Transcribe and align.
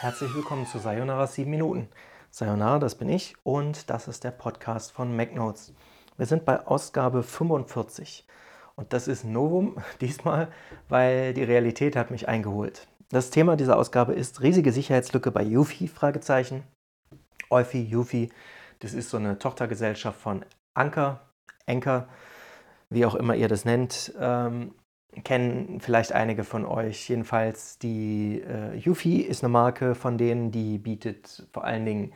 Herzlich 0.00 0.32
willkommen 0.32 0.64
zu 0.64 0.78
Sayonara 0.78 1.26
7 1.26 1.50
Minuten. 1.50 1.88
Sayonara, 2.30 2.78
das 2.78 2.94
bin 2.94 3.08
ich 3.08 3.34
und 3.42 3.90
das 3.90 4.06
ist 4.06 4.22
der 4.22 4.30
Podcast 4.30 4.92
von 4.92 5.16
MacNotes. 5.16 5.74
Wir 6.16 6.26
sind 6.26 6.44
bei 6.44 6.64
Ausgabe 6.64 7.24
45 7.24 8.24
und 8.76 8.92
das 8.92 9.08
ist 9.08 9.24
Novum 9.24 9.76
diesmal, 10.00 10.52
weil 10.88 11.34
die 11.34 11.42
Realität 11.42 11.96
hat 11.96 12.12
mich 12.12 12.28
eingeholt. 12.28 12.86
Das 13.08 13.30
Thema 13.30 13.56
dieser 13.56 13.76
Ausgabe 13.76 14.12
ist 14.12 14.40
riesige 14.40 14.70
Sicherheitslücke 14.70 15.32
bei 15.32 15.42
Yufi, 15.42 15.88
Fragezeichen. 15.88 16.62
Eufy, 17.50 17.82
Yufi, 17.82 18.30
das 18.78 18.94
ist 18.94 19.10
so 19.10 19.16
eine 19.16 19.40
Tochtergesellschaft 19.40 20.20
von 20.20 20.44
Anker, 20.74 21.22
Anker, 21.66 22.08
wie 22.88 23.04
auch 23.04 23.16
immer 23.16 23.34
ihr 23.34 23.48
das 23.48 23.64
nennt. 23.64 24.14
Kennen 25.24 25.80
vielleicht 25.80 26.12
einige 26.12 26.44
von 26.44 26.64
euch. 26.66 27.08
Jedenfalls 27.08 27.78
die 27.78 28.42
äh, 28.42 28.76
Yufi 28.76 29.20
ist 29.20 29.42
eine 29.42 29.50
Marke 29.50 29.94
von 29.94 30.18
denen, 30.18 30.50
die 30.50 30.78
bietet 30.78 31.46
vor 31.52 31.64
allen 31.64 31.84
Dingen 31.86 32.12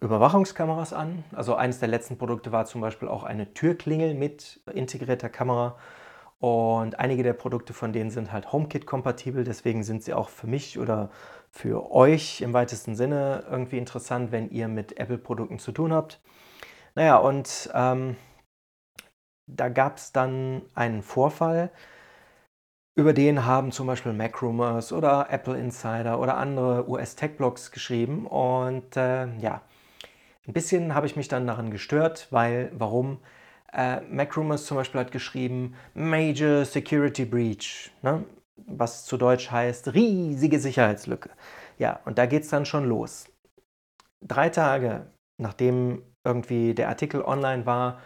Überwachungskameras 0.00 0.92
an. 0.92 1.24
Also 1.32 1.54
eines 1.54 1.78
der 1.78 1.88
letzten 1.88 2.16
Produkte 2.16 2.52
war 2.52 2.64
zum 2.64 2.80
Beispiel 2.80 3.08
auch 3.08 3.24
eine 3.24 3.52
Türklingel 3.54 4.14
mit 4.14 4.60
integrierter 4.72 5.28
Kamera. 5.28 5.76
Und 6.38 6.98
einige 6.98 7.22
der 7.22 7.34
Produkte 7.34 7.74
von 7.74 7.92
denen 7.92 8.10
sind 8.10 8.32
halt 8.32 8.50
HomeKit-kompatibel. 8.50 9.44
Deswegen 9.44 9.82
sind 9.82 10.02
sie 10.02 10.14
auch 10.14 10.30
für 10.30 10.46
mich 10.46 10.78
oder 10.78 11.10
für 11.50 11.90
euch 11.90 12.40
im 12.40 12.54
weitesten 12.54 12.94
Sinne 12.94 13.44
irgendwie 13.50 13.76
interessant, 13.76 14.32
wenn 14.32 14.50
ihr 14.50 14.68
mit 14.68 14.98
Apple-Produkten 14.98 15.58
zu 15.58 15.72
tun 15.72 15.92
habt. 15.92 16.20
Naja, 16.94 17.16
und 17.18 17.70
ähm, 17.74 18.16
da 19.56 19.68
gab 19.68 19.96
es 19.96 20.12
dann 20.12 20.62
einen 20.74 21.02
Vorfall, 21.02 21.70
über 22.96 23.12
den 23.12 23.46
haben 23.46 23.72
zum 23.72 23.86
Beispiel 23.86 24.12
MacRumors 24.12 24.92
oder 24.92 25.28
Apple 25.30 25.58
Insider 25.58 26.20
oder 26.20 26.36
andere 26.36 26.88
US-Tech-Blogs 26.88 27.70
geschrieben. 27.70 28.26
Und 28.26 28.96
äh, 28.96 29.26
ja, 29.38 29.62
ein 30.46 30.52
bisschen 30.52 30.94
habe 30.94 31.06
ich 31.06 31.16
mich 31.16 31.28
dann 31.28 31.46
daran 31.46 31.70
gestört, 31.70 32.28
weil, 32.30 32.70
warum? 32.74 33.18
Äh, 33.72 34.00
MacRumors 34.02 34.66
zum 34.66 34.76
Beispiel 34.76 35.00
hat 35.00 35.12
geschrieben, 35.12 35.74
Major 35.94 36.64
Security 36.64 37.24
Breach, 37.24 37.92
ne? 38.02 38.24
was 38.66 39.06
zu 39.06 39.16
Deutsch 39.16 39.50
heißt, 39.50 39.94
riesige 39.94 40.58
Sicherheitslücke. 40.58 41.30
Ja, 41.78 42.00
und 42.04 42.18
da 42.18 42.26
geht 42.26 42.42
es 42.42 42.50
dann 42.50 42.66
schon 42.66 42.88
los. 42.88 43.26
Drei 44.20 44.50
Tage 44.50 45.06
nachdem 45.40 46.02
irgendwie 46.24 46.74
der 46.74 46.88
Artikel 46.88 47.22
online 47.22 47.66
war, 47.66 48.00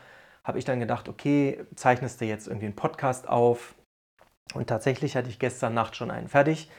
habe 0.45 0.59
ich 0.59 0.64
dann 0.64 0.78
gedacht, 0.78 1.09
okay, 1.09 1.64
zeichnest 1.75 2.20
du 2.20 2.27
jetzt 2.27 2.47
irgendwie 2.47 2.67
einen 2.67 2.77
Podcast 2.77 3.28
auf? 3.28 3.75
Und 4.53 4.69
tatsächlich 4.69 5.17
hatte 5.17 5.31
ich 5.31 5.39
gestern 5.39 5.75
Nacht 5.75 5.97
schon 5.97 6.11
einen 6.11 6.28
fertig. 6.28 6.70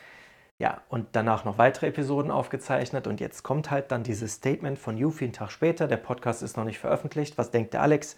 Ja, 0.57 0.81
und 0.87 1.07
danach 1.13 1.43
noch 1.43 1.57
weitere 1.57 1.87
Episoden 1.87 2.31
aufgezeichnet. 2.31 3.07
Und 3.07 3.19
jetzt 3.19 3.43
kommt 3.43 3.71
halt 3.71 3.91
dann 3.91 4.03
dieses 4.03 4.33
Statement 4.33 4.79
von 4.79 4.97
Yufi 4.97 5.25
einen 5.25 5.33
Tag 5.33 5.51
später. 5.51 5.87
Der 5.87 5.97
Podcast 5.97 6.43
ist 6.43 6.55
noch 6.55 6.63
nicht 6.63 6.79
veröffentlicht. 6.79 7.37
Was 7.37 7.51
denkt 7.51 7.73
der 7.73 7.81
Alex? 7.81 8.15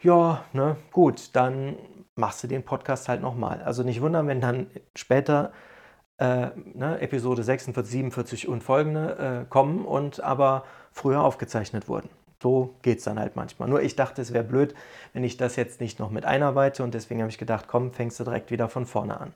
Ja, 0.00 0.44
ne, 0.52 0.76
gut, 0.90 1.36
dann 1.36 1.76
machst 2.14 2.42
du 2.42 2.48
den 2.48 2.64
Podcast 2.64 3.08
halt 3.08 3.20
nochmal. 3.20 3.62
Also 3.62 3.82
nicht 3.82 4.00
wundern, 4.00 4.26
wenn 4.28 4.40
dann 4.40 4.68
später 4.96 5.52
äh, 6.18 6.50
ne, 6.74 7.00
Episode 7.00 7.42
46, 7.42 7.92
47 7.92 8.48
und 8.48 8.62
folgende 8.62 9.44
äh, 9.44 9.50
kommen 9.50 9.84
und 9.84 10.20
aber 10.20 10.64
früher 10.92 11.22
aufgezeichnet 11.22 11.88
wurden. 11.88 12.08
So 12.42 12.74
geht 12.82 12.98
es 12.98 13.04
dann 13.04 13.20
halt 13.20 13.36
manchmal. 13.36 13.68
Nur 13.68 13.82
ich 13.82 13.96
dachte, 13.96 14.20
es 14.20 14.32
wäre 14.32 14.44
blöd, 14.44 14.74
wenn 15.12 15.24
ich 15.24 15.36
das 15.36 15.56
jetzt 15.56 15.80
nicht 15.80 16.00
noch 16.00 16.10
mit 16.10 16.24
einarbeite 16.24 16.82
und 16.82 16.92
deswegen 16.94 17.20
habe 17.20 17.30
ich 17.30 17.38
gedacht, 17.38 17.66
komm, 17.68 17.92
fängst 17.92 18.18
du 18.20 18.24
direkt 18.24 18.50
wieder 18.50 18.68
von 18.68 18.84
vorne 18.86 19.20
an. 19.20 19.32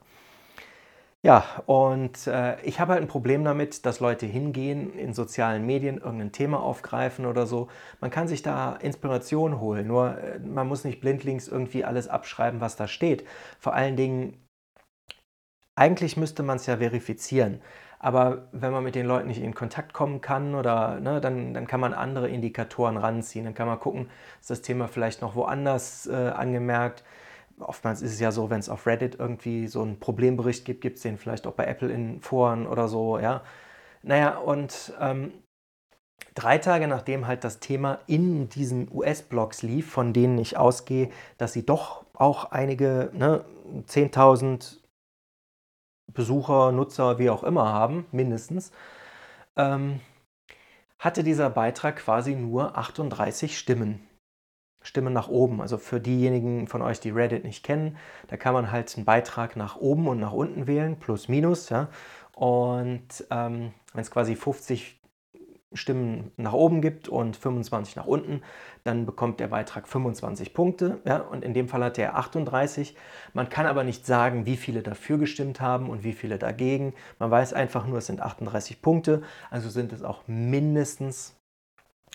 Ja, 1.23 1.43
und 1.65 2.27
äh, 2.27 2.61
ich 2.61 2.79
habe 2.79 2.93
halt 2.93 3.01
ein 3.01 3.07
Problem 3.07 3.43
damit, 3.43 3.85
dass 3.85 3.99
Leute 3.99 4.25
hingehen, 4.25 4.93
in 4.93 5.13
sozialen 5.13 5.65
Medien 5.65 5.97
irgendein 5.97 6.31
Thema 6.31 6.61
aufgreifen 6.61 7.25
oder 7.25 7.47
so. 7.47 7.69
Man 8.01 8.11
kann 8.11 8.27
sich 8.27 8.43
da 8.43 8.75
Inspiration 8.75 9.59
holen, 9.59 9.87
nur 9.87 10.17
äh, 10.17 10.39
man 10.39 10.67
muss 10.67 10.83
nicht 10.83 11.01
blindlings 11.01 11.47
irgendwie 11.47 11.83
alles 11.85 12.07
abschreiben, 12.07 12.61
was 12.61 12.75
da 12.75 12.87
steht. 12.87 13.25
Vor 13.59 13.73
allen 13.73 13.95
Dingen, 13.97 14.37
eigentlich 15.75 16.17
müsste 16.17 16.43
man 16.43 16.57
es 16.57 16.65
ja 16.65 16.77
verifizieren. 16.77 17.61
Aber 17.99 18.47
wenn 18.51 18.71
man 18.71 18.83
mit 18.83 18.95
den 18.95 19.05
Leuten 19.07 19.27
nicht 19.27 19.41
in 19.41 19.55
Kontakt 19.55 19.93
kommen 19.93 20.21
kann 20.21 20.53
oder 20.55 20.99
ne, 20.99 21.19
dann, 21.19 21.53
dann 21.53 21.65
kann 21.67 21.79
man 21.79 21.93
andere 21.93 22.29
Indikatoren 22.29 22.97
ranziehen. 22.97 23.45
Dann 23.45 23.55
kann 23.55 23.67
man 23.67 23.79
gucken, 23.79 24.09
ist 24.39 24.49
das 24.49 24.61
Thema 24.61 24.87
vielleicht 24.87 25.21
noch 25.21 25.35
woanders 25.35 26.07
äh, 26.07 26.13
angemerkt. 26.13 27.03
Oftmals 27.59 28.03
ist 28.03 28.13
es 28.13 28.19
ja 28.19 28.31
so, 28.31 28.49
wenn 28.51 28.59
es 28.59 28.69
auf 28.69 28.85
Reddit 28.85 29.15
irgendwie 29.19 29.67
so 29.67 29.81
einen 29.81 29.99
Problembericht 29.99 30.63
gibt, 30.63 30.81
gibt 30.81 30.97
es 30.97 31.03
den 31.03 31.17
vielleicht 31.17 31.47
auch 31.47 31.53
bei 31.53 31.65
Apple 31.65 31.91
in 31.91 32.21
Foren 32.21 32.67
oder 32.67 32.87
so, 32.87 33.17
ja. 33.17 33.41
Naja, 34.03 34.37
und 34.37 34.93
ähm, 35.01 35.33
drei 36.35 36.59
Tage 36.59 36.87
nachdem 36.87 37.25
halt 37.25 37.43
das 37.43 37.59
Thema 37.59 37.99
in 38.05 38.47
diesen 38.49 38.89
US-Blogs 38.91 39.63
lief, 39.63 39.89
von 39.89 40.13
denen 40.13 40.37
ich 40.37 40.55
ausgehe, 40.55 41.09
dass 41.39 41.53
sie 41.53 41.65
doch 41.65 42.05
auch 42.13 42.51
einige 42.51 43.09
ne, 43.13 43.43
10.000 43.87 44.77
Besucher, 46.13 46.71
Nutzer, 46.71 47.19
wie 47.19 47.29
auch 47.29 47.43
immer 47.43 47.65
haben, 47.73 48.05
mindestens, 48.11 48.71
ähm, 49.55 49.99
hatte 50.99 51.23
dieser 51.23 51.49
Beitrag 51.49 51.97
quasi 51.97 52.35
nur 52.35 52.77
38 52.77 53.57
Stimmen. 53.57 54.07
Stimmen 54.81 55.13
nach 55.13 55.27
oben. 55.27 55.61
Also 55.61 55.77
für 55.77 55.99
diejenigen 55.99 56.67
von 56.67 56.81
euch, 56.81 56.99
die 56.99 57.09
Reddit 57.09 57.43
nicht 57.43 57.63
kennen, 57.63 57.97
da 58.27 58.37
kann 58.37 58.53
man 58.53 58.71
halt 58.71 58.95
einen 58.95 59.05
Beitrag 59.05 59.55
nach 59.55 59.75
oben 59.75 60.07
und 60.07 60.19
nach 60.19 60.31
unten 60.31 60.65
wählen, 60.67 60.97
plus 60.97 61.27
minus. 61.27 61.69
Ja? 61.69 61.89
Und 62.33 63.25
ähm, 63.29 63.73
wenn 63.93 64.01
es 64.01 64.11
quasi 64.11 64.35
50 64.35 64.99
Stimmen 65.73 66.31
nach 66.37 66.53
oben 66.53 66.81
gibt 66.81 67.09
und 67.09 67.35
25 67.35 67.97
nach 67.97 68.05
unten, 68.05 68.41
dann 68.83 69.05
bekommt 69.05 69.39
der 69.39 69.49
Beitrag 69.49 69.87
25 69.87 70.53
Punkte. 70.53 70.99
Ja, 71.05 71.17
und 71.17 71.43
in 71.43 71.53
dem 71.53 71.67
Fall 71.67 71.83
hat 71.83 71.97
er 71.97 72.15
38. 72.15 72.95
Man 73.33 73.49
kann 73.49 73.65
aber 73.65 73.83
nicht 73.83 74.05
sagen, 74.05 74.45
wie 74.45 74.57
viele 74.57 74.81
dafür 74.81 75.17
gestimmt 75.17 75.59
haben 75.59 75.89
und 75.89 76.03
wie 76.03 76.13
viele 76.13 76.37
dagegen. 76.37 76.93
Man 77.19 77.31
weiß 77.31 77.53
einfach 77.53 77.85
nur, 77.85 77.97
es 77.97 78.05
sind 78.05 78.21
38 78.21 78.81
Punkte. 78.81 79.23
Also 79.49 79.69
sind 79.69 79.91
es 79.91 80.03
auch 80.03 80.21
mindestens 80.27 81.35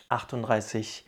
38 0.09 1.07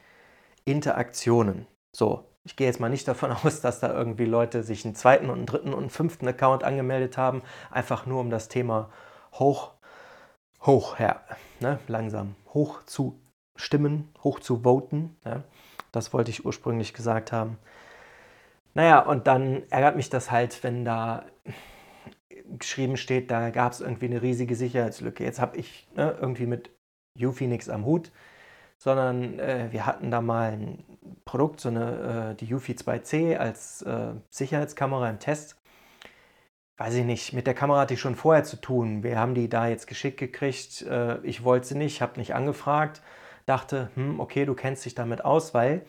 Interaktionen. 0.65 1.67
So, 1.93 2.27
ich 2.45 2.57
gehe 2.57 2.67
jetzt 2.67 2.81
mal 2.81 2.91
nicht 2.91 3.09
davon 3.09 3.33
aus, 3.45 3.61
dass 3.61 3.81
da 3.81 3.93
irgendwie 3.93 4.27
Leute 4.27 4.63
sich 4.63 4.85
einen 4.85 4.95
zweiten 4.95 5.31
und 5.31 5.37
einen 5.37 5.47
dritten 5.47 5.73
und 5.73 5.81
einen 5.81 5.91
fünften 5.91 6.29
Account 6.29 6.65
angemeldet 6.65 7.17
haben, 7.17 7.43
einfach 7.71 8.07
nur 8.07 8.21
um 8.21 8.31
das 8.31 8.49
Thema 8.49 8.91
hoch 9.35 9.74
hoch, 10.67 10.99
ja, 10.99 11.21
ne, 11.61 11.79
langsam 11.89 12.35
hoch 12.53 12.83
zu 12.85 13.21
stimmen, 13.57 14.09
hoch 14.23 14.41
zu 14.41 14.63
voten. 14.65 15.17
Ja. 15.25 15.43
Das 15.93 16.13
wollte 16.13 16.31
ich 16.31 16.45
ursprünglich 16.45 16.95
gesagt 16.95 17.33
haben. 17.33 17.59
Naja, 18.75 19.01
und 19.01 19.27
dann 19.27 19.63
ärgert 19.71 19.97
mich 19.97 20.11
das 20.11 20.31
halt, 20.31 20.65
wenn 20.65 20.85
da 20.85 21.25
geschrieben 22.59 22.97
steht, 22.97 23.31
da 23.31 23.51
gab 23.51 23.73
es 23.73 23.81
irgendwie 23.81 24.07
eine 24.07 24.23
riesige 24.23 24.57
Sicherheitslücke. 24.57 25.25
Jetzt 25.25 25.41
habe 25.41 25.57
ich 25.57 25.89
ne, 25.95 26.17
irgendwie 26.21 26.47
mit 26.47 26.71
Yufi 27.17 27.47
nichts 27.47 27.69
am 27.69 27.85
Hut, 27.85 28.11
sondern 28.77 29.39
äh, 29.39 29.69
wir 29.71 29.87
hatten 29.87 30.11
da 30.11 30.21
mal 30.21 30.53
ein 30.53 30.85
Produkt, 31.25 31.61
so 31.61 31.69
eine, 31.69 32.33
äh, 32.33 32.35
die 32.35 32.47
Yufi 32.47 32.73
2C 32.73 33.37
als 33.37 33.83
äh, 33.83 34.15
Sicherheitskamera 34.31 35.09
im 35.09 35.21
Test 35.21 35.57
weiß 36.77 36.95
ich 36.95 37.05
nicht, 37.05 37.33
mit 37.33 37.47
der 37.47 37.55
Kamera 37.55 37.81
hatte 37.81 37.95
ich 37.95 38.01
schon 38.01 38.17
vorher 38.17 38.45
zu 38.45 38.61
tun. 38.61 39.03
Wir 39.03 39.19
haben 39.19 39.35
die 39.35 39.49
da 39.49 39.69
jetzt 39.69 39.87
geschickt 39.87 40.19
gekriegt. 40.19 40.83
Äh, 40.83 41.19
ich 41.23 41.45
wollte 41.45 41.69
sie 41.69 41.77
nicht, 41.77 42.03
habe 42.03 42.19
nicht 42.19 42.35
angefragt. 42.35 43.03
Dachte, 43.47 43.91
hm, 43.95 44.21
okay, 44.21 44.45
du 44.45 44.55
kennst 44.55 44.85
dich 44.85 44.95
damit 44.95 45.25
aus, 45.25 45.55
weil 45.55 45.85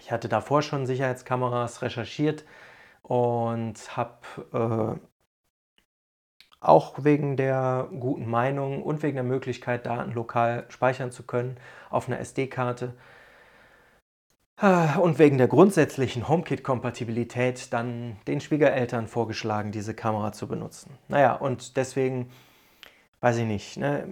ich 0.00 0.12
hatte 0.12 0.28
davor 0.28 0.62
schon 0.62 0.86
Sicherheitskameras 0.86 1.82
recherchiert 1.82 2.44
und 3.02 3.96
habe 3.96 4.98
äh, 5.00 5.08
auch 6.60 7.04
wegen 7.04 7.36
der 7.36 7.88
guten 8.00 8.28
Meinung 8.28 8.82
und 8.82 9.02
wegen 9.02 9.16
der 9.16 9.24
Möglichkeit, 9.24 9.86
Daten 9.86 10.12
lokal 10.12 10.64
speichern 10.68 11.10
zu 11.12 11.24
können 11.24 11.58
auf 11.90 12.08
einer 12.08 12.18
SD-Karte, 12.20 12.94
und 14.60 15.18
wegen 15.18 15.36
der 15.36 15.48
grundsätzlichen 15.48 16.28
HomeKit-Kompatibilität 16.28 17.72
dann 17.72 18.16
den 18.28 18.40
Schwiegereltern 18.40 19.08
vorgeschlagen, 19.08 19.72
diese 19.72 19.94
Kamera 19.94 20.32
zu 20.32 20.46
benutzen. 20.46 20.96
Naja, 21.08 21.34
und 21.34 21.76
deswegen, 21.76 22.30
weiß 23.20 23.38
ich 23.38 23.46
nicht, 23.46 23.76
ne, 23.78 24.06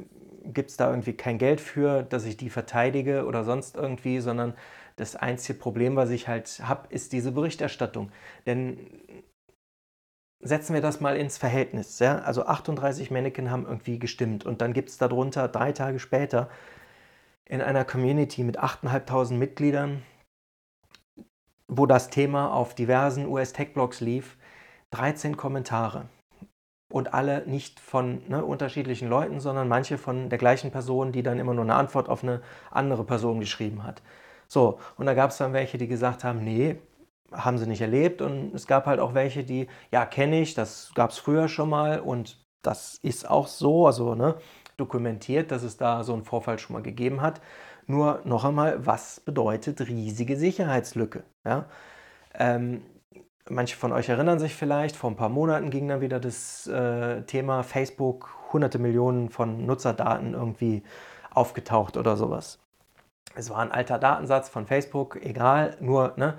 gibt 0.44 0.70
es 0.70 0.76
da 0.76 0.90
irgendwie 0.90 1.12
kein 1.12 1.38
Geld 1.38 1.60
für, 1.60 2.02
dass 2.02 2.24
ich 2.24 2.36
die 2.36 2.50
verteidige 2.50 3.24
oder 3.26 3.44
sonst 3.44 3.76
irgendwie, 3.76 4.18
sondern 4.18 4.54
das 4.96 5.16
einzige 5.16 5.58
Problem, 5.58 5.94
was 5.94 6.10
ich 6.10 6.26
halt 6.26 6.60
habe, 6.64 6.88
ist 6.90 7.12
diese 7.12 7.32
Berichterstattung. 7.32 8.10
Denn 8.46 8.78
setzen 10.40 10.74
wir 10.74 10.82
das 10.82 11.00
mal 11.00 11.16
ins 11.16 11.38
Verhältnis. 11.38 11.98
Ja? 12.00 12.18
Also 12.18 12.46
38 12.46 13.10
Mannequin 13.10 13.50
haben 13.50 13.64
irgendwie 13.64 13.98
gestimmt 13.98 14.44
und 14.44 14.60
dann 14.60 14.72
gibt 14.72 14.88
es 14.88 14.98
darunter 14.98 15.48
drei 15.48 15.72
Tage 15.72 16.00
später 16.00 16.50
in 17.44 17.60
einer 17.60 17.84
Community 17.84 18.42
mit 18.42 18.58
8.500 18.60 19.34
Mitgliedern 19.34 20.02
wo 21.76 21.86
das 21.86 22.10
Thema 22.10 22.52
auf 22.52 22.74
diversen 22.74 23.26
US-Tech-Blogs 23.26 24.00
lief, 24.00 24.36
13 24.92 25.36
Kommentare. 25.36 26.08
und 26.92 27.14
alle 27.14 27.46
nicht 27.46 27.80
von 27.80 28.22
ne, 28.28 28.44
unterschiedlichen 28.44 29.08
Leuten, 29.08 29.40
sondern 29.40 29.68
manche 29.68 29.98
von 29.98 30.28
der 30.28 30.38
gleichen 30.38 30.70
Person, 30.70 31.12
die 31.12 31.22
dann 31.22 31.38
immer 31.38 31.54
nur 31.54 31.64
eine 31.64 31.74
Antwort 31.74 32.08
auf 32.08 32.22
eine 32.22 32.42
andere 32.70 33.04
Person 33.04 33.40
geschrieben 33.40 33.82
hat. 33.84 34.02
So, 34.48 34.78
und 34.98 35.06
da 35.06 35.14
gab 35.14 35.30
es 35.30 35.38
dann 35.38 35.54
welche, 35.54 35.78
die 35.78 35.88
gesagt 35.88 36.24
haben, 36.24 36.44
nee, 36.44 36.76
haben 37.32 37.58
sie 37.58 37.66
nicht 37.66 37.80
erlebt. 37.80 38.20
Und 38.22 38.54
es 38.54 38.66
gab 38.66 38.86
halt 38.86 39.00
auch 39.00 39.14
welche, 39.14 39.44
die, 39.44 39.68
ja, 39.90 40.04
kenne 40.06 40.40
ich, 40.42 40.54
das 40.54 40.92
gab 40.94 41.10
es 41.10 41.18
früher 41.18 41.48
schon 41.48 41.70
mal 41.70 42.00
und 42.00 42.38
das 42.62 42.98
ist 43.02 43.28
auch 43.28 43.48
so, 43.48 43.86
also 43.86 44.14
ne, 44.14 44.36
dokumentiert, 44.76 45.50
dass 45.50 45.62
es 45.62 45.76
da 45.76 46.04
so 46.04 46.12
einen 46.14 46.24
Vorfall 46.24 46.58
schon 46.58 46.74
mal 46.74 46.82
gegeben 46.82 47.20
hat. 47.22 47.40
Nur 47.86 48.20
noch 48.24 48.44
einmal, 48.44 48.86
was 48.86 49.20
bedeutet 49.20 49.80
riesige 49.82 50.36
Sicherheitslücke? 50.36 51.24
Ja? 51.44 51.66
Ähm, 52.34 52.82
manche 53.48 53.76
von 53.76 53.92
euch 53.92 54.08
erinnern 54.08 54.38
sich 54.38 54.54
vielleicht, 54.54 54.96
vor 54.96 55.10
ein 55.10 55.16
paar 55.16 55.28
Monaten 55.28 55.70
ging 55.70 55.88
dann 55.88 56.00
wieder 56.00 56.20
das 56.20 56.66
äh, 56.66 57.22
Thema 57.22 57.62
Facebook, 57.62 58.30
hunderte 58.52 58.78
Millionen 58.78 59.28
von 59.30 59.66
Nutzerdaten 59.66 60.34
irgendwie 60.34 60.82
aufgetaucht 61.30 61.96
oder 61.96 62.16
sowas. 62.16 62.58
Es 63.34 63.50
war 63.50 63.58
ein 63.58 63.72
alter 63.72 63.98
Datensatz 63.98 64.48
von 64.48 64.66
Facebook, 64.66 65.18
egal, 65.24 65.76
nur, 65.80 66.12
ne, 66.16 66.38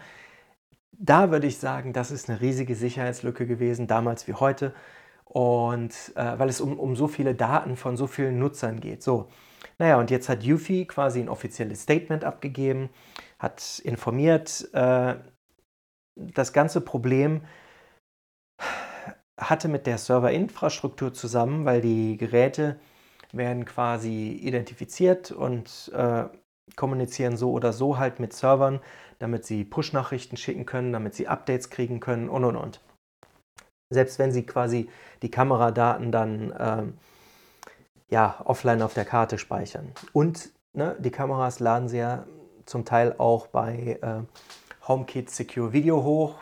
da 0.91 1.31
würde 1.31 1.47
ich 1.47 1.57
sagen, 1.57 1.91
das 1.91 2.11
ist 2.11 2.29
eine 2.29 2.39
riesige 2.39 2.75
Sicherheitslücke 2.75 3.45
gewesen, 3.47 3.87
damals 3.87 4.27
wie 4.27 4.33
heute. 4.33 4.73
Und 5.25 5.91
äh, 6.15 6.37
weil 6.37 6.49
es 6.49 6.61
um, 6.61 6.79
um 6.79 6.95
so 6.95 7.07
viele 7.07 7.33
Daten 7.33 7.75
von 7.75 7.97
so 7.97 8.05
vielen 8.05 8.37
Nutzern 8.37 8.79
geht. 8.79 9.01
So, 9.01 9.29
naja, 9.83 9.99
und 9.99 10.09
jetzt 10.11 10.29
hat 10.29 10.43
Yuffie 10.43 10.85
quasi 10.85 11.19
ein 11.19 11.27
offizielles 11.27 11.81
Statement 11.81 12.23
abgegeben, 12.23 12.89
hat 13.37 13.81
informiert, 13.83 14.69
äh, 14.71 15.15
das 16.15 16.53
ganze 16.53 16.79
Problem 16.79 17.41
hatte 19.37 19.67
mit 19.67 19.85
der 19.85 19.97
Serverinfrastruktur 19.97 21.13
zusammen, 21.13 21.65
weil 21.65 21.81
die 21.81 22.15
Geräte 22.15 22.79
werden 23.33 23.65
quasi 23.65 24.29
identifiziert 24.41 25.31
und 25.31 25.91
äh, 25.93 26.29
kommunizieren 26.77 27.35
so 27.35 27.51
oder 27.51 27.73
so 27.73 27.97
halt 27.97 28.21
mit 28.21 28.31
Servern, 28.31 28.79
damit 29.19 29.45
sie 29.45 29.65
Push-Nachrichten 29.65 30.37
schicken 30.37 30.65
können, 30.65 30.93
damit 30.93 31.13
sie 31.13 31.27
Updates 31.27 31.69
kriegen 31.69 31.99
können 31.99 32.29
und 32.29 32.45
und 32.45 32.55
und. 32.55 32.79
Selbst 33.93 34.17
wenn 34.17 34.31
sie 34.31 34.45
quasi 34.45 34.89
die 35.23 35.29
Kameradaten 35.29 36.13
dann 36.13 36.51
äh, 36.51 36.83
ja, 38.09 38.41
offline 38.45 38.81
auf 38.81 38.93
der 38.93 39.05
Karte 39.05 39.37
speichern. 39.37 39.91
Und 40.11 40.51
ne, 40.73 40.95
die 40.99 41.11
Kameras 41.11 41.59
laden 41.59 41.89
sie 41.89 41.97
ja 41.97 42.25
zum 42.65 42.85
Teil 42.85 43.15
auch 43.17 43.47
bei 43.47 43.99
äh, 44.01 44.87
HomeKit 44.87 45.29
Secure 45.29 45.73
Video 45.73 46.03
hoch 46.03 46.35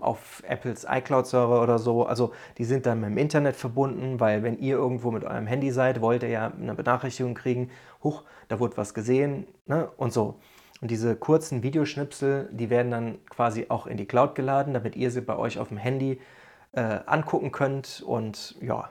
auf 0.00 0.42
Apples 0.46 0.86
iCloud-Server 0.88 1.62
oder 1.62 1.78
so. 1.78 2.06
Also 2.06 2.32
die 2.58 2.64
sind 2.64 2.86
dann 2.86 3.00
mit 3.00 3.10
dem 3.10 3.18
Internet 3.18 3.56
verbunden, 3.56 4.20
weil 4.20 4.42
wenn 4.42 4.58
ihr 4.58 4.76
irgendwo 4.76 5.10
mit 5.10 5.24
eurem 5.24 5.46
Handy 5.46 5.70
seid, 5.70 6.00
wollt 6.00 6.22
ihr 6.22 6.30
ja 6.30 6.50
eine 6.50 6.74
Benachrichtigung 6.74 7.34
kriegen, 7.34 7.70
huch, 8.02 8.24
da 8.48 8.58
wurde 8.58 8.76
was 8.76 8.94
gesehen 8.94 9.46
ne? 9.66 9.90
und 9.96 10.12
so. 10.12 10.40
Und 10.80 10.90
diese 10.90 11.14
kurzen 11.14 11.62
Videoschnipsel, 11.62 12.48
die 12.52 12.68
werden 12.68 12.90
dann 12.90 13.24
quasi 13.26 13.66
auch 13.68 13.86
in 13.86 13.96
die 13.96 14.06
Cloud 14.06 14.34
geladen, 14.34 14.74
damit 14.74 14.96
ihr 14.96 15.10
sie 15.10 15.20
bei 15.20 15.36
euch 15.36 15.58
auf 15.58 15.68
dem 15.68 15.76
Handy 15.76 16.20
äh, 16.72 16.98
angucken 17.06 17.52
könnt. 17.52 18.02
Und 18.04 18.56
ja, 18.60 18.90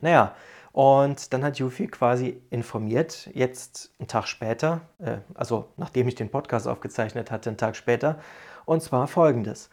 naja, 0.00 0.34
und 0.72 1.32
dann 1.32 1.44
hat 1.44 1.58
Yuffie 1.58 1.86
quasi 1.86 2.40
informiert, 2.50 3.30
jetzt 3.34 3.94
einen 3.98 4.08
Tag 4.08 4.26
später, 4.28 4.82
äh, 4.98 5.18
also 5.34 5.72
nachdem 5.76 6.08
ich 6.08 6.14
den 6.14 6.30
Podcast 6.30 6.68
aufgezeichnet 6.68 7.30
hatte, 7.30 7.50
einen 7.50 7.56
Tag 7.56 7.76
später, 7.76 8.18
und 8.64 8.82
zwar 8.82 9.06
folgendes. 9.06 9.70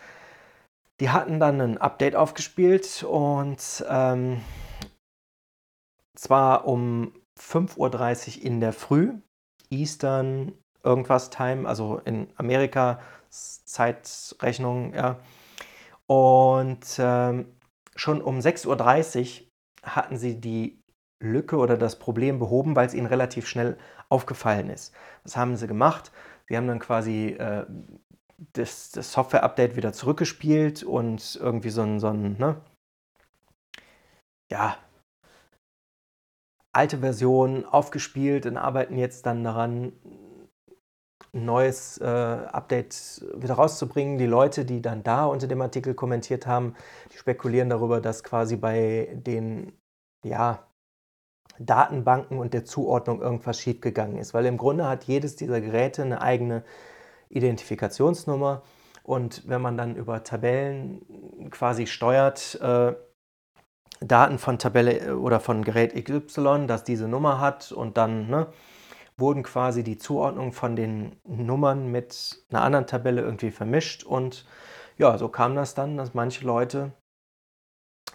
Die 1.00 1.10
hatten 1.10 1.40
dann 1.40 1.60
ein 1.60 1.78
Update 1.78 2.16
aufgespielt 2.16 3.04
und 3.04 3.86
ähm, 3.90 4.42
zwar 6.16 6.66
um 6.66 7.14
5.30 7.38 8.38
Uhr 8.38 8.46
in 8.46 8.60
der 8.62 8.72
Früh, 8.72 9.14
Eastern 9.70 10.54
irgendwas 10.84 11.30
Time, 11.30 11.68
also 11.68 12.00
in 12.06 12.28
Amerika 12.38 13.00
Zeitrechnung, 13.30 14.94
ja. 14.94 15.20
Und 16.08 16.86
ähm, 17.00 17.48
schon 17.96 18.22
um 18.22 18.40
6.30 18.40 19.42
Uhr 19.42 19.48
hatten 19.84 20.18
sie 20.18 20.40
die 20.40 20.80
Lücke 21.20 21.58
oder 21.58 21.78
das 21.78 21.98
Problem 21.98 22.40
behoben, 22.40 22.76
weil 22.76 22.88
es 22.88 22.94
ihnen 22.94 23.08
relativ 23.08 23.48
schnell 23.48 23.78
aufgefallen 24.10 24.70
ist. 24.70 24.94
Was 25.24 25.38
haben 25.38 25.56
sie 25.56 25.68
gemacht? 25.68 26.12
Sie 26.48 26.58
haben 26.58 26.68
dann 26.68 26.80
quasi 26.80 27.30
äh, 27.30 27.66
das, 28.54 28.92
das 28.92 29.12
Software-Update 29.12 29.76
wieder 29.76 29.94
zurückgespielt 29.94 30.84
und 30.84 31.38
irgendwie 31.42 31.70
so 31.70 31.82
ein, 31.82 32.00
so 32.00 32.08
ein 32.08 32.38
ne? 32.38 32.62
ja, 34.52 34.78
alte 36.74 37.00
Version 37.00 37.66
aufgespielt 37.66 38.46
und 38.46 38.58
arbeiten 38.58 38.98
jetzt 38.98 39.26
dann 39.26 39.44
daran, 39.44 39.94
ein 41.34 41.46
neues 41.46 41.98
äh, 42.00 42.06
Update 42.06 43.26
wieder 43.36 43.56
rauszubringen. 43.56 44.18
Die 44.18 44.26
Leute, 44.26 44.66
die 44.66 44.82
dann 44.82 45.04
da 45.04 45.26
unter 45.26 45.48
dem 45.48 45.62
Artikel 45.62 45.94
kommentiert 45.94 46.48
haben, 46.48 46.76
die 47.12 47.18
spekulieren 47.18 47.70
darüber, 47.70 48.02
dass 48.02 48.24
quasi 48.24 48.56
bei 48.56 49.10
den 49.14 49.74
ja, 50.24 50.65
Datenbanken 51.60 52.38
und 52.38 52.54
der 52.54 52.66
Zuordnung 52.66 53.22
irgendwas 53.22 53.60
schiefgegangen 53.60 54.18
ist. 54.18 54.34
Weil 54.34 54.46
im 54.46 54.58
Grunde 54.58 54.88
hat 54.88 55.06
jedes 55.06 55.36
dieser 55.36 55.62
Geräte 55.62 56.04
eine 56.04 56.22
eigene 56.22 56.64
Identifikationsnummer. 57.30 58.62
Und 59.04 59.48
wenn 59.48 59.62
man 59.62 59.78
dann 59.78 59.96
über 59.96 60.24
Tabellen 60.24 61.50
quasi 61.52 61.88
steuert, 61.88 62.60
äh, 62.62 62.94
Daten 64.02 64.40
von 64.40 64.60
Tabelle 64.60 65.00
äh, 65.00 65.12
oder 65.12 65.40
von 65.40 65.64
Gerät 65.64 65.94
XY, 65.94 66.66
das 66.68 66.84
diese 66.84 67.08
Nummer 67.08 67.40
hat 67.40 67.72
und 67.72 67.98
dann 67.98 68.28
ne, 68.30 68.48
wurden 69.18 69.44
quasi 69.44 69.84
die 69.84 69.98
Zuordnungen 69.98 70.52
von 70.52 70.76
den 70.76 71.16
Nummern 71.24 71.92
mit 71.92 72.44
einer 72.50 72.64
anderen 72.64 72.88
Tabelle 72.88 73.22
irgendwie 73.22 73.52
vermischt 73.52 74.04
und 74.04 74.46
ja, 74.98 75.18
so 75.18 75.30
kam 75.30 75.56
das 75.56 75.76
dann, 75.76 75.98
dass 75.98 76.14
manche 76.14 76.46
Leute 76.46 76.92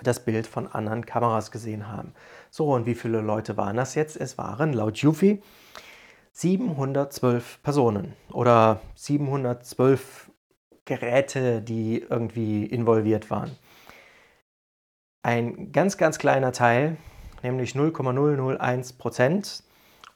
das 0.02 0.24
Bild 0.24 0.46
von 0.46 0.66
anderen 0.66 1.04
Kameras 1.04 1.50
gesehen 1.50 1.88
haben. 1.88 2.14
So, 2.50 2.72
und 2.72 2.86
wie 2.86 2.94
viele 2.94 3.20
Leute 3.20 3.56
waren 3.56 3.76
das 3.76 3.94
jetzt? 3.94 4.16
Es 4.16 4.36
waren 4.36 4.72
laut 4.72 4.98
Jufi 4.98 5.42
712 6.32 7.62
Personen 7.62 8.14
oder 8.32 8.80
712 8.94 10.30
Geräte, 10.84 11.62
die 11.62 11.98
irgendwie 12.00 12.64
involviert 12.64 13.30
waren. 13.30 13.56
Ein 15.22 15.70
ganz, 15.70 15.96
ganz 15.96 16.18
kleiner 16.18 16.52
Teil, 16.52 16.96
nämlich 17.42 17.74
0,001 17.74 18.94
Prozent. 18.94 19.62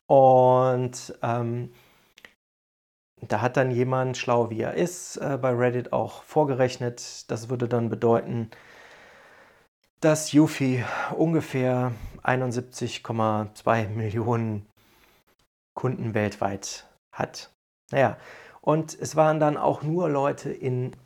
Und 0.07 1.15
ähm, 1.23 1.71
da 3.21 3.41
hat 3.41 3.57
dann 3.57 3.71
jemand, 3.71 4.17
schlau 4.17 4.51
wie 4.51 4.61
er 4.61 4.75
ist, 4.75 5.17
äh, 5.19 5.39
bei 5.41 5.51
Reddit 5.51 5.93
auch 5.93 6.23
vorgerechnet. 6.25 7.31
Das 7.31 7.49
würde 7.49 7.69
dann 7.69 7.89
bedeuten, 7.89 8.51
dass 10.01 10.33
Yuffie 10.33 10.85
ungefähr 11.17 11.93
71,2 12.25 13.89
Millionen 13.89 14.67
Kunden 15.75 16.15
weltweit 16.15 16.89
hat. 17.13 17.53
Naja, 17.91 18.17
und 18.61 18.99
es 18.99 19.15
waren 19.17 19.41
dann 19.41 19.57
auch 19.57 19.83
nur 19.83 20.09
Leute 20.09 20.51
in 20.51 20.97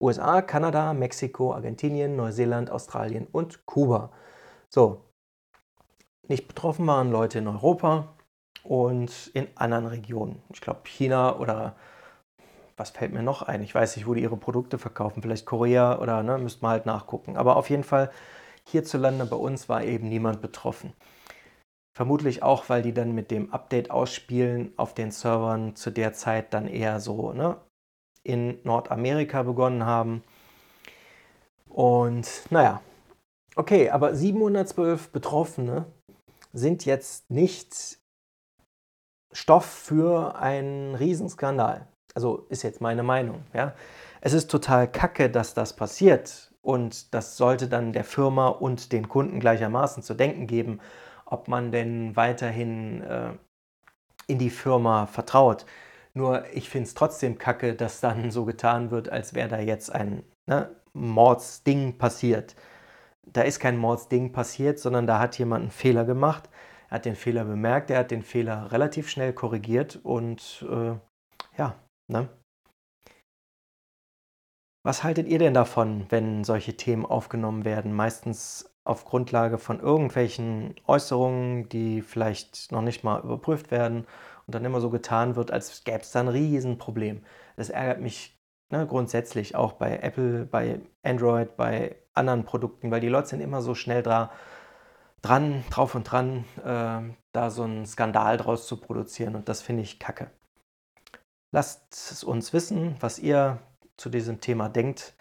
USA, 0.00 0.42
Kanada, 0.42 0.92
Mexiko, 0.92 1.54
Argentinien, 1.54 2.16
Neuseeland, 2.16 2.70
Australien 2.70 3.26
und 3.30 3.64
Kuba. 3.66 4.10
So, 4.68 5.04
nicht 6.28 6.48
betroffen 6.48 6.86
waren 6.86 7.10
Leute 7.10 7.38
in 7.38 7.48
Europa 7.48 8.14
und 8.64 9.30
in 9.34 9.48
anderen 9.54 9.86
Regionen. 9.86 10.42
Ich 10.52 10.60
glaube 10.60 10.80
China 10.84 11.38
oder 11.38 11.76
was 12.76 12.90
fällt 12.90 13.12
mir 13.12 13.22
noch 13.22 13.42
ein? 13.42 13.62
Ich 13.62 13.74
weiß 13.74 13.96
nicht, 13.96 14.06
wo 14.06 14.14
die 14.14 14.22
ihre 14.22 14.36
Produkte 14.36 14.78
verkaufen. 14.78 15.22
Vielleicht 15.22 15.46
Korea 15.46 15.98
oder 15.98 16.22
ne, 16.22 16.38
müsste 16.38 16.62
man 16.62 16.72
halt 16.72 16.86
nachgucken. 16.86 17.36
Aber 17.36 17.56
auf 17.56 17.70
jeden 17.70 17.84
Fall 17.84 18.10
hierzulande 18.68 19.26
bei 19.26 19.36
uns 19.36 19.68
war 19.68 19.84
eben 19.84 20.08
niemand 20.08 20.40
betroffen. 20.40 20.92
Vermutlich 21.94 22.42
auch, 22.42 22.68
weil 22.68 22.82
die 22.82 22.94
dann 22.94 23.14
mit 23.14 23.30
dem 23.30 23.52
Update 23.52 23.90
ausspielen 23.90 24.72
auf 24.76 24.94
den 24.94 25.10
Servern 25.10 25.76
zu 25.76 25.90
der 25.90 26.14
Zeit 26.14 26.54
dann 26.54 26.66
eher 26.66 27.00
so 27.00 27.32
ne, 27.32 27.58
in 28.22 28.58
Nordamerika 28.64 29.42
begonnen 29.42 29.84
haben. 29.84 30.22
Und 31.68 32.28
naja, 32.50 32.80
okay, 33.56 33.90
aber 33.90 34.14
712 34.14 35.10
Betroffene 35.10 35.86
sind 36.52 36.84
jetzt 36.84 37.30
nicht 37.30 37.98
Stoff 39.32 39.64
für 39.64 40.36
einen 40.36 40.94
Riesenskandal. 40.94 41.88
Also 42.14 42.46
ist 42.50 42.62
jetzt 42.62 42.80
meine 42.80 43.02
Meinung. 43.02 43.42
Ja? 43.54 43.74
Es 44.20 44.34
ist 44.34 44.50
total 44.50 44.90
kacke, 44.90 45.30
dass 45.30 45.54
das 45.54 45.74
passiert. 45.74 46.51
Und 46.62 47.14
das 47.14 47.36
sollte 47.36 47.68
dann 47.68 47.92
der 47.92 48.04
Firma 48.04 48.48
und 48.48 48.92
den 48.92 49.08
Kunden 49.08 49.40
gleichermaßen 49.40 50.02
zu 50.02 50.14
denken 50.14 50.46
geben, 50.46 50.80
ob 51.26 51.48
man 51.48 51.72
denn 51.72 52.16
weiterhin 52.16 53.02
äh, 53.02 53.32
in 54.28 54.38
die 54.38 54.50
Firma 54.50 55.06
vertraut. 55.06 55.66
Nur 56.14 56.44
ich 56.54 56.68
finde 56.70 56.88
es 56.88 56.94
trotzdem 56.94 57.38
kacke, 57.38 57.74
dass 57.74 58.00
dann 58.00 58.30
so 58.30 58.44
getan 58.44 58.90
wird, 58.90 59.08
als 59.10 59.34
wäre 59.34 59.48
da 59.48 59.58
jetzt 59.60 59.92
ein 59.92 60.24
ne, 60.46 60.70
Mordsding 60.92 61.98
passiert. 61.98 62.54
da 63.24 63.42
ist 63.42 63.60
kein 63.60 63.78
Mordsding 63.78 64.32
passiert, 64.32 64.78
sondern 64.78 65.06
da 65.06 65.18
hat 65.20 65.38
jemand 65.38 65.62
einen 65.62 65.70
Fehler 65.70 66.04
gemacht. 66.04 66.48
Er 66.88 66.96
hat 66.96 67.06
den 67.06 67.16
Fehler 67.16 67.44
bemerkt, 67.44 67.90
er 67.90 68.00
hat 68.00 68.10
den 68.10 68.22
Fehler 68.22 68.72
relativ 68.72 69.08
schnell 69.08 69.32
korrigiert 69.32 70.00
und 70.04 70.66
äh, 70.70 70.94
ja, 71.58 71.76
ne? 72.08 72.28
Was 74.84 75.04
haltet 75.04 75.28
ihr 75.28 75.38
denn 75.38 75.54
davon, 75.54 76.06
wenn 76.08 76.42
solche 76.42 76.76
Themen 76.76 77.06
aufgenommen 77.06 77.64
werden? 77.64 77.92
Meistens 77.92 78.72
auf 78.84 79.04
Grundlage 79.04 79.58
von 79.58 79.78
irgendwelchen 79.78 80.74
Äußerungen, 80.86 81.68
die 81.68 82.02
vielleicht 82.02 82.72
noch 82.72 82.82
nicht 82.82 83.04
mal 83.04 83.20
überprüft 83.22 83.70
werden 83.70 84.06
und 84.46 84.54
dann 84.54 84.64
immer 84.64 84.80
so 84.80 84.90
getan 84.90 85.36
wird, 85.36 85.52
als 85.52 85.84
gäbe 85.84 86.00
es 86.00 86.10
da 86.10 86.20
ein 86.20 86.28
Riesenproblem. 86.28 87.22
Das 87.56 87.70
ärgert 87.70 88.00
mich 88.00 88.36
ne, 88.70 88.86
grundsätzlich 88.86 89.54
auch 89.54 89.74
bei 89.74 89.98
Apple, 89.98 90.46
bei 90.46 90.80
Android, 91.04 91.56
bei 91.56 91.96
anderen 92.14 92.44
Produkten, 92.44 92.90
weil 92.90 93.00
die 93.00 93.08
Leute 93.08 93.28
sind 93.28 93.40
immer 93.40 93.62
so 93.62 93.76
schnell 93.76 94.02
dran, 94.02 94.30
dran 95.22 95.64
drauf 95.70 95.94
und 95.94 96.10
dran, 96.10 96.44
äh, 96.64 97.14
da 97.32 97.50
so 97.50 97.62
einen 97.62 97.86
Skandal 97.86 98.36
draus 98.36 98.66
zu 98.66 98.78
produzieren 98.78 99.36
und 99.36 99.48
das 99.48 99.62
finde 99.62 99.84
ich 99.84 100.00
kacke. 100.00 100.30
Lasst 101.52 101.92
es 101.92 102.24
uns 102.24 102.52
wissen, 102.52 102.96
was 103.00 103.20
ihr 103.20 103.60
zu 104.02 104.10
diesem 104.10 104.40
Thema 104.40 104.68
denkt, 104.68 105.14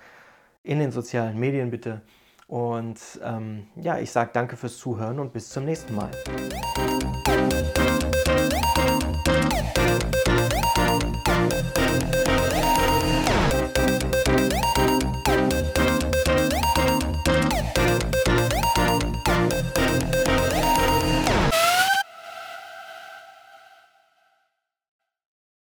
in 0.63 0.79
den 0.79 0.91
sozialen 0.91 1.39
Medien 1.39 1.69
bitte. 1.69 2.01
Und 2.47 2.99
ähm, 3.23 3.67
ja, 3.75 3.99
ich 3.99 4.11
sage 4.11 4.31
danke 4.33 4.57
fürs 4.57 4.77
Zuhören 4.77 5.19
und 5.19 5.31
bis 5.31 5.49
zum 5.49 5.65
nächsten 5.65 5.95
Mal. 5.95 6.09